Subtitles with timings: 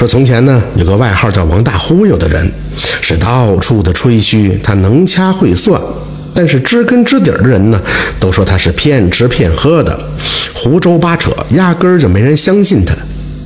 [0.00, 2.50] 说从前呢，有个外号叫王大忽悠的人，
[3.02, 5.78] 是到处的吹嘘他能掐会算，
[6.32, 7.78] 但是知根知底儿的人呢，
[8.18, 10.02] 都说他是骗吃骗喝的，
[10.54, 12.94] 胡诌八扯，压根儿就没人相信他。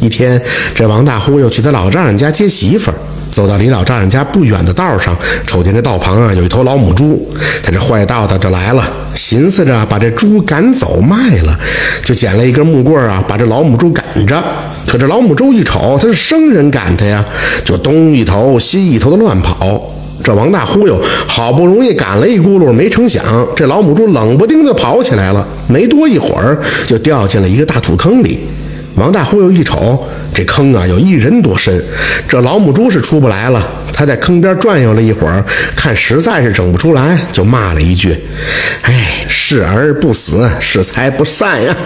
[0.00, 0.40] 一天，
[0.74, 2.96] 这王大忽悠去他老丈人家接媳妇儿，
[3.38, 5.16] 走到离老丈人家不远的道上，
[5.46, 7.24] 瞅见这道旁啊有一头老母猪，
[7.62, 8.82] 他这坏道道就来了，
[9.14, 11.56] 寻思着把这猪赶走卖了，
[12.02, 14.42] 就捡了一根木棍啊，把这老母猪赶着。
[14.88, 17.24] 可这老母猪一瞅，他是生人赶他呀，
[17.64, 19.80] 就东一头西一头的乱跑。
[20.24, 23.22] 这王大忽悠好不容易赶了一轱辘，没成想
[23.54, 28.40] 这老母猪冷不丁的跑起来了，没多一会儿就掉进了一个大土坑里。
[28.98, 31.82] 王大忽悠一瞅，这坑啊有一人多深，
[32.28, 33.66] 这老母猪是出不来了。
[33.92, 35.44] 他在坑边转悠了一会儿，
[35.74, 38.16] 看实在是整不出来，就骂了一句
[38.82, 41.76] ：“哎，是而不死，是财不散呀！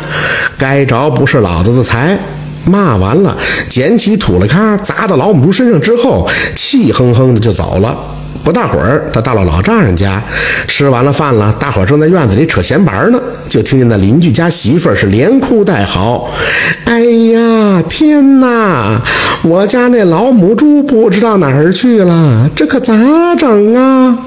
[0.59, 2.19] 该着不是老子的财。”
[2.65, 3.37] 骂完了，
[3.69, 7.99] 捡起土了糠砸到老母猪身上之后，气哼哼的就走了。
[8.45, 10.23] 不大会儿，他到了老丈人家，
[10.67, 16.29] 吃完了饭了，大伙儿正在院子里扯闲白呢，就听见那邻居家媳妇儿是连哭带嚎
[16.85, 19.01] ：“哎呀，天哪！
[19.43, 22.95] 我家那老母猪不知道哪儿去了，这可咋
[23.37, 24.19] 整啊？”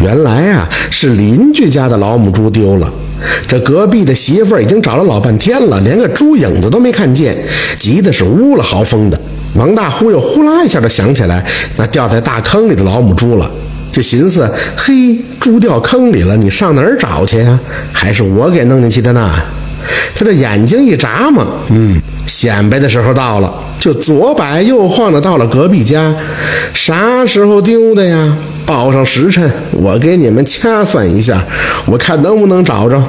[0.00, 2.90] 原来啊，是邻居家的老母猪丢了。
[3.48, 7.36] 这隔壁的媳妇儿已经找了老半天了，连个猪影子都没看见，
[7.76, 9.20] 急的是呜了嚎风的。
[9.54, 11.44] 王大忽悠呼啦一下就想起来
[11.76, 13.50] 那掉在大坑里的老母猪了，
[13.90, 17.58] 就寻思：嘿，猪掉坑里了，你上哪儿找去呀？
[17.92, 19.30] 还是我给弄进去的呢？
[20.14, 26.14] 他这眼睛一眨嘛，嗯，显摆的时候到了，就左摆右晃的到了隔壁家。
[26.74, 28.36] 啥时候丢的呀？
[28.66, 31.42] 报上时辰，我给你们掐算一下，
[31.86, 33.02] 我看能不能找着。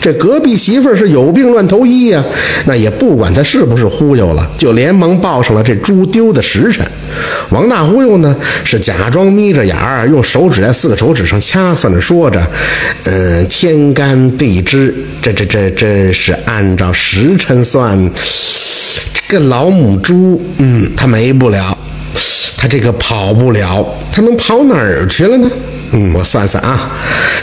[0.00, 2.24] 这隔壁媳妇儿是有病乱投医呀，
[2.66, 6.86] 那也不管他是不是忽悠了，就连忙报上了这猪丢的时辰。
[7.50, 8.34] 王大忽悠呢，
[8.64, 12.42] 是假装眯着眼儿，用手指在四个手指上掐算着，说着
[13.04, 18.10] ：“嗯，天干地支，这这这这是按照时辰算。
[19.12, 21.76] 这个老母猪，嗯，它没不了，
[22.56, 25.50] 它这个跑不了，它能跑哪儿去了呢？”
[25.92, 26.88] 嗯，我算算啊，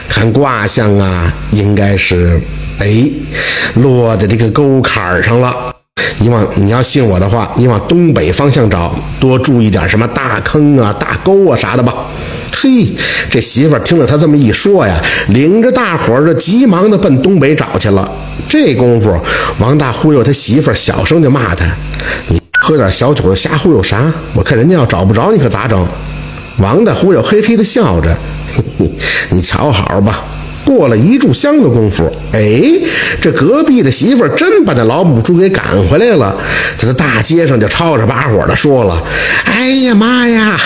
[0.07, 2.39] 看卦象啊，应该是，
[2.79, 3.09] 哎，
[3.75, 5.73] 落在这个沟坎上了。
[6.19, 11.93] 你往你要信我的话，你往东北方向找，多注意点什么大坑啊、大沟啊啥的吧。
[12.51, 12.87] 嘿，
[13.29, 14.99] 这媳妇听了他这么一说呀，
[15.29, 18.09] 领着大伙儿就急忙的奔东北找去了。
[18.49, 19.15] 这功夫，
[19.59, 21.65] 王大忽悠他媳妇小声就骂他
[22.29, 24.11] ：“你喝点小酒瞎忽悠啥？
[24.33, 25.87] 我看人家要找不着你可咋整？”
[26.57, 28.15] 王大忽悠嘿嘿的笑着。
[28.55, 28.91] 嘿嘿，
[29.29, 30.23] 你瞧好吧，
[30.67, 32.61] 过了一炷香的功夫，哎，
[33.21, 36.35] 这隔壁的媳妇真把那老母猪给赶回来了。
[36.77, 39.01] 他在大街上就吵吵把火的说了
[39.47, 40.59] ：“哎呀妈呀，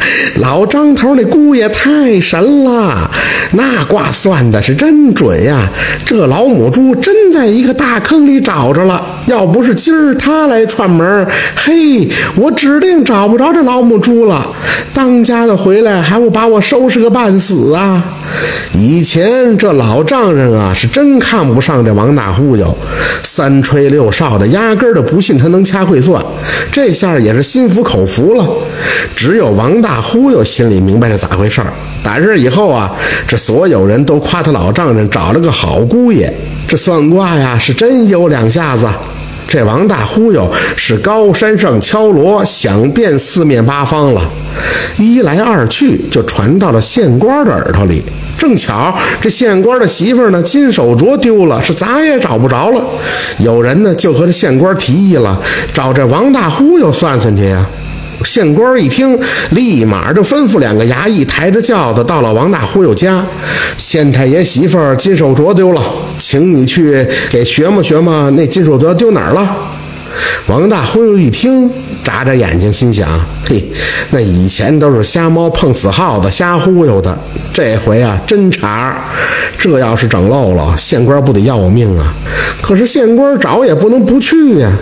[0.40, 3.10] 老张头那姑爷太神了，
[3.52, 5.68] 那卦算的是真准呀！
[6.06, 9.04] 这老母猪真在一个大坑里找着了。
[9.26, 14.48] 要不是今儿他来串门，嘿，我指定找不着这老母猪了。
[14.92, 18.02] 当家的回来还不把我收拾个半死啊！
[18.74, 22.76] 以前这老丈人啊，是真看不上这王大忽悠，
[23.22, 26.22] 三吹六哨的，压根儿就不信他能掐会算。
[26.70, 28.46] 这下也是心服口服了。
[29.16, 31.66] 只有王大大忽悠心里明白是咋回事儿。
[32.00, 32.88] 打这以后啊，
[33.26, 36.32] 这所有人都夸他老丈人找了个好姑爷。
[36.68, 38.86] 这算卦呀，是真有两下子。
[39.48, 44.22] 这王大忽悠是高山上敲锣，响遍四面八方了。
[44.96, 48.00] 一来二去，就传到了县官的耳朵里。
[48.38, 52.80] 正巧这县官的媳妇呢，金手镯丢了，是咋也找不着了。
[53.40, 55.36] 有人呢，就和这县官提议了，
[55.74, 57.66] 找这王大忽悠算算去呀。
[58.24, 59.18] 县官一听，
[59.50, 63.24] 立马就吩咐两个衙役抬着轿子到了王大忽悠家。
[63.76, 65.82] 县太爷媳妇儿金手镯丢了，
[66.18, 69.56] 请你去给学摸学摸，那金手镯丢哪儿了？
[70.46, 71.70] 王大忽悠一听，
[72.02, 73.08] 眨眨眼睛，心想：
[73.44, 73.64] 嘿，
[74.10, 77.16] 那以前都是瞎猫碰死耗子，瞎忽悠的，
[77.52, 79.04] 这回啊真茬。
[79.56, 82.12] 这要是整漏了，县官不得要我命啊？
[82.60, 84.72] 可是县官找也不能不去呀。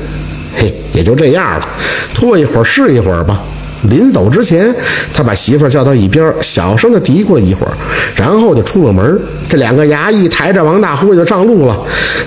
[0.56, 1.68] 嘿，也就这样了，
[2.12, 3.40] 拖一会儿是一会儿吧。
[3.84, 4.74] 临走之前，
[5.14, 7.72] 他把媳妇叫到一边，小声的嘀咕了一会儿，
[8.16, 9.16] 然后就出了门。
[9.48, 11.78] 这两个衙役抬着王大忽悠上路了，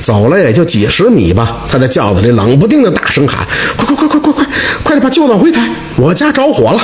[0.02, 1.58] 走了也就几十米吧。
[1.68, 3.46] 他在轿子里冷不丁的大声喊
[3.76, 4.46] ：“快快快快快快，
[4.82, 6.80] 快点把轿往回抬，我家着火了！”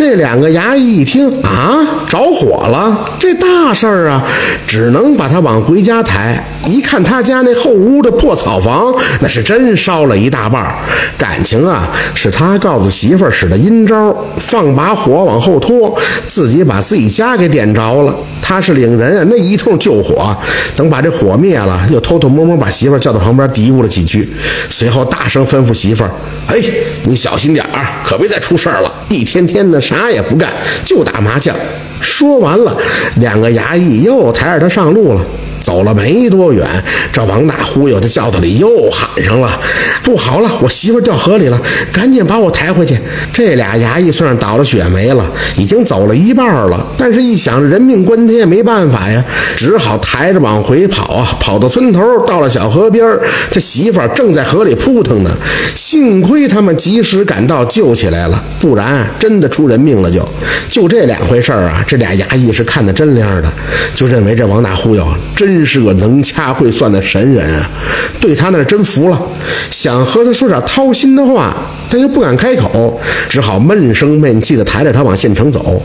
[0.00, 4.24] 这两个衙役一听啊，着火了，这大事儿啊，
[4.66, 6.42] 只能把他往回家抬。
[6.66, 10.74] 一看他家那后屋的破草房，那是真烧了一大半。
[11.18, 15.94] 感情啊，是他告诉媳妇儿使的阴招，放把火往后拖，
[16.26, 18.16] 自己把自己家给点着了。
[18.40, 20.34] 他是领人啊，那一通救火，
[20.74, 24.26] 等把这火灭了，又偷偷摸摸把媳妇儿叫到旁边嘀咕了几句，
[24.70, 26.10] 随后大声吩咐媳妇儿
[26.48, 26.56] ：“哎，
[27.02, 28.90] 你小心点儿，可别再出事儿了。
[29.10, 30.48] 一天天的啥也不干，
[30.84, 31.54] 就打麻将。”
[32.00, 32.74] 说完了，
[33.16, 35.20] 两个衙役又抬着他上路了。
[35.60, 36.66] 走了没多远，
[37.12, 39.60] 这王大忽悠的轿子里又喊上了
[40.02, 41.60] ：“不好了，我媳妇掉河里了，
[41.92, 42.98] 赶紧把我抬回去！”
[43.32, 45.24] 这俩衙役算是倒了血霉了，
[45.56, 46.84] 已经走了一半了。
[46.98, 49.24] 但是，一想人命关天，没办法呀，
[49.56, 51.36] 只好抬着往回跑啊！
[51.38, 53.06] 跑到村头，到了小河边，
[53.50, 55.30] 他媳妇正在河里扑腾呢。
[55.76, 60.10] 幸亏他们及时赶到，救起来了，不然真的出人命了。
[60.10, 60.26] 就
[60.68, 63.52] 就这两回事啊，这俩衙役是看得真亮的，
[63.94, 65.06] 就认为这王大忽悠
[65.36, 65.60] 真。
[65.62, 67.70] 是个能掐会算的神人啊！
[68.18, 69.22] 对他那是真服了，
[69.70, 71.54] 想和他说点掏心的话，
[71.90, 75.82] 他又不敢开口，只好闷声闷气的抬着他往县城走。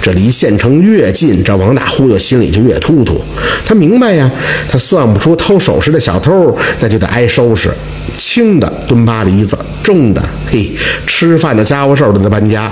[0.00, 3.20] 这离县城越近，这王大忽悠心里就越突突。
[3.64, 4.30] 他明白呀，
[4.68, 7.70] 他算不出偷首饰的小偷，那就得挨收拾。
[8.16, 10.70] 轻的蹲巴黎子，重的嘿，
[11.06, 12.70] 吃饭的家伙事儿都得搬家。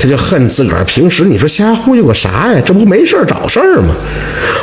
[0.00, 2.60] 他就恨自个儿平时你说瞎忽悠个啥呀？
[2.64, 3.94] 这不没事找事儿吗？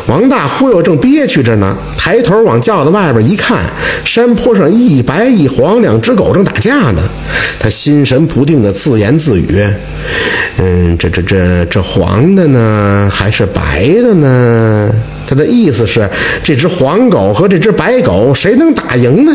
[0.08, 3.64] 王大忽悠正憋屈着呢，抬头往轿子外边一看，
[4.04, 7.02] 山坡上一白一黄两只狗正打架呢。
[7.60, 9.64] 他心神不定的自言自语
[10.62, 14.92] ：“嗯，这这这这黄的呢，还是白的呢？”
[15.28, 16.10] 他的意思是，
[16.44, 19.32] 这只黄狗和这只白狗谁能打赢呢？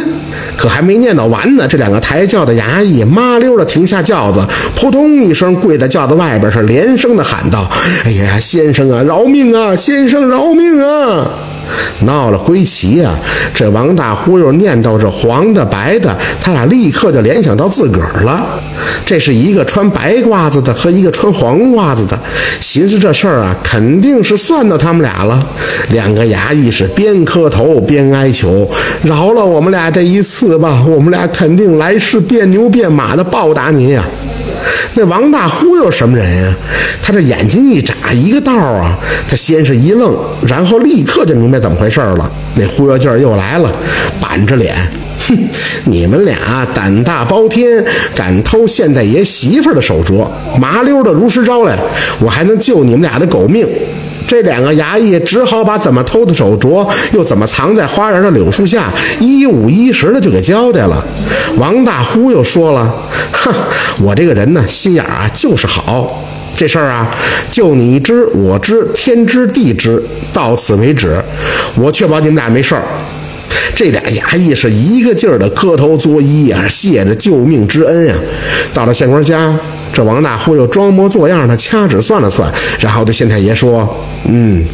[0.56, 4.46] 可还没念叨完呢，这两个抬轿的衙役麻溜的停下轿子，
[4.76, 7.70] 扑通一声跪在轿子外边，是连声的喊道
[8.04, 9.74] ：“哎呀，先生啊，饶命啊！
[9.74, 11.30] 先生饶命啊！”
[12.00, 13.14] 闹了归齐啊！
[13.54, 18.46] 这王大忽悠念叨着黄的白的，他俩立刻就联想到自个儿了。
[19.04, 22.18] 这是一个穿白褂子的和一个穿黄褂子的，
[22.60, 25.44] 寻思这事儿啊，肯定是算到他们俩了。
[25.90, 28.68] 两个衙役是边磕头边哀求
[29.04, 34.04] ：“饶了我们俩这一次吧，我们俩肯定来世变牛变马的报答您呀。”
[34.94, 36.54] 那王大忽悠什么人呀？
[37.02, 38.96] 他这眼睛一眨，一个道啊！
[39.28, 40.16] 他先是一愣，
[40.46, 42.30] 然后立刻就明白怎么回事了。
[42.54, 43.72] 那忽悠劲儿又来了，
[44.20, 44.74] 板着脸，
[45.28, 45.36] 哼！
[45.84, 47.84] 你们俩胆大包天，
[48.14, 50.28] 敢偷县太爷媳妇的手镯，
[50.60, 51.78] 麻溜的如实招来，
[52.20, 53.66] 我还能救你们俩的狗命。
[54.30, 58.88] 这两个衙役只好把怎么偷的手镯，又怎么藏在花园的柳树下，
[59.18, 61.04] 一五一十的就给交代了。
[61.56, 62.94] 王大忽又说了
[63.34, 63.52] ：“哼，
[64.00, 66.24] 我这个人呢，心眼啊就是好。
[66.56, 67.12] 这事儿啊，
[67.50, 70.00] 就你知我知，天知地知，
[70.32, 71.20] 到此为止。
[71.74, 72.84] 我确保你们俩没事儿。”
[73.74, 78.14] 这俩衙役是一个劲儿的磕头作揖啊，谢着救命之恩啊。
[78.72, 79.52] 到了县官家。
[79.92, 83.88] 这王大忽悠装模作样的掐指算了算，然后对县太爷说
[84.26, 84.64] ：“嗯，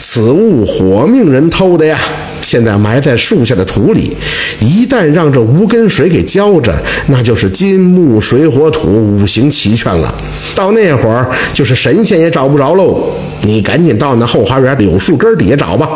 [0.00, 1.98] 此物火命人偷的呀，
[2.40, 4.16] 现在埋在树下的土里。
[4.60, 6.72] 一旦让这无根水给浇着，
[7.08, 10.14] 那就是金木水火土五行齐全了。
[10.54, 13.10] 到那会儿，就是神仙也找不着喽。
[13.42, 15.88] 你赶紧到那后花园柳树根底下找吧。”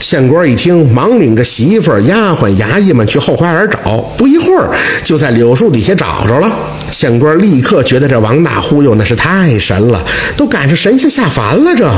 [0.00, 3.98] 县官一听，忙领着媳妇儿、丫鬟、衙役们去后花园找。
[4.16, 4.70] 不一会儿，
[5.04, 6.50] 就在柳树底下找着了。
[6.90, 10.04] 县官立刻觉得这王大忽悠那是太神了，
[10.36, 11.74] 都赶上神仙下凡了。
[11.76, 11.90] 这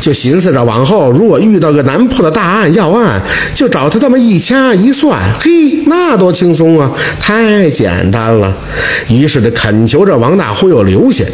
[0.00, 3.20] 就寻思着往后如果遇到个难破的大案要案，
[3.54, 5.50] 就找他这么一掐一算，嘿，
[5.86, 6.90] 那多轻松啊，
[7.20, 8.54] 太简单了。
[9.08, 11.24] 于是就恳求着王大忽悠留下。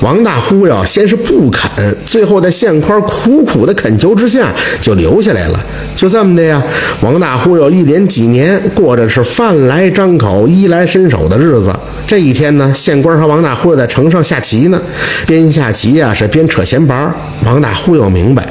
[0.00, 1.68] 王大忽悠先是不肯，
[2.06, 5.58] 最后在县官苦苦的恳求之下，就留下来了。
[5.96, 6.62] 就这么的呀，
[7.00, 11.74] 王大忽悠一连几年过着是饭来张口、衣来伸手的日子。
[12.06, 14.82] 这这一天呢，县官和王大忽悠在城上下棋呢，
[15.24, 17.08] 边下棋啊是边扯闲白。
[17.44, 18.44] 王大忽悠明白，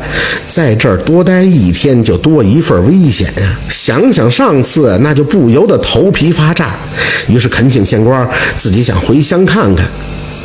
[0.50, 3.60] 在这儿多待一天就多一份危险呀。
[3.68, 6.78] 想想上次，那就不由得头皮发炸。
[7.28, 8.26] 于是恳请县官
[8.58, 9.86] 自己想回乡看看。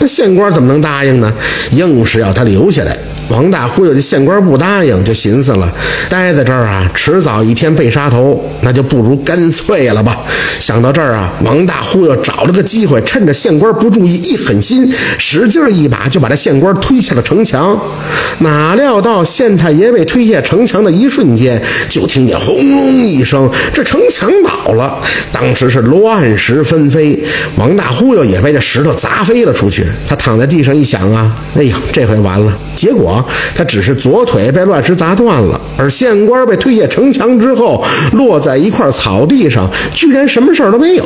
[0.00, 1.33] 那县官怎么能答应呢？
[1.71, 2.99] 硬是要他留下来。
[3.29, 5.73] 王大忽悠这县官不答应，就寻思了，
[6.09, 10.19] 待在这儿啊，迟早一天被杀头，那就不如干脆了吧。
[10.61, 14.88] 想到这儿啊，王大忽悠找了个机会，趁着县官不注意，一狠心，
[15.19, 17.76] 使劲一把就把这县官推下了城墙。
[18.38, 25.00] 哪料到县太爷被推下城墙的一瞬间，就听见轰隆一声，这城墙倒了。
[25.33, 27.21] 当时是乱石纷飞，
[27.57, 29.73] 王大忽悠也被这石头砸飞了出去。
[29.73, 29.87] 去。
[30.07, 32.52] 他躺在地上一想啊，哎呀，这回完了。
[32.76, 33.12] 结果
[33.54, 41.04] 他只是左腿被乱石砸断了，而县官被推下城墙之后，落在一块草地上，居然什么事儿都没有。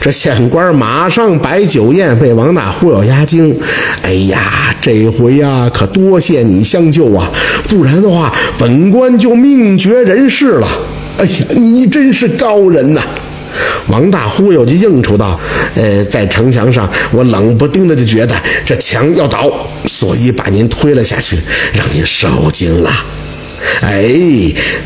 [0.00, 3.56] 这县官马上摆酒宴，被王大忽悠压惊。
[4.02, 7.30] 哎呀，这回呀，可多谢你相救啊，
[7.68, 10.66] 不然的话，本官就命绝人世了。
[11.18, 13.00] 哎呀，你真是高人呐！
[13.88, 15.38] 王大忽悠就应酬道
[15.74, 19.50] ：“呃，在城墙上，我冷不丁的就觉得这墙要倒，
[20.00, 21.36] 所以把您推了下去，
[21.74, 22.90] 让您受惊了。
[23.82, 24.00] 哎，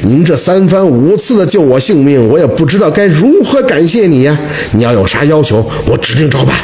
[0.02, 4.36] 您这三番五次的救我性命，我也不知道该如何感谢你呀。
[4.72, 6.58] 你要有啥要求，我指定照办。”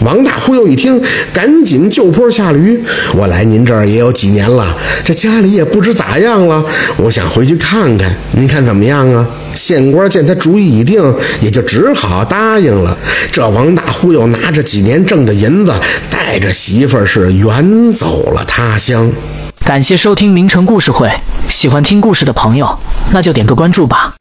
[0.00, 1.00] 王大忽悠一听，
[1.32, 2.82] 赶紧就坡下驴。
[3.14, 6.64] 我来您这儿也有几年了，这家里也不知咋样了，
[6.96, 9.26] 我想回去看看，您看怎么样啊？
[9.54, 11.02] 县官见他主意已定，
[11.40, 12.96] 也就只好答应了。
[13.32, 15.72] 这王大忽悠拿着几年挣的银子，
[16.10, 19.10] 带着媳妇儿是远走了他乡。
[19.64, 21.10] 感谢收听名城故事会，
[21.48, 22.78] 喜欢听故事的朋友，
[23.12, 24.14] 那就点个关注吧。